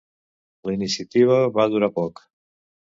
La 0.69 0.75
iniciativa 0.79 1.39
va 1.61 1.69
durar 1.77 1.95
poc. 2.03 2.27